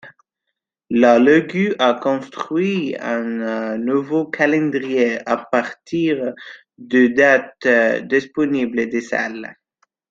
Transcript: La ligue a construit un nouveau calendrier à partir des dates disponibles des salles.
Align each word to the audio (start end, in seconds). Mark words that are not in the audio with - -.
La 1.01 1.09
ligue 1.19 1.75
a 1.77 1.93
construit 1.93 2.95
un 2.99 3.77
nouveau 3.77 4.25
calendrier 4.25 5.19
à 5.29 5.37
partir 5.37 6.33
des 6.79 7.09
dates 7.09 7.67
disponibles 8.07 8.89
des 8.89 9.01
salles. 9.01 9.55